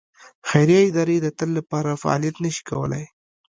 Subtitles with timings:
[0.49, 3.05] خیریه ادارې د تل لپاره فعالیت نه شي کولای.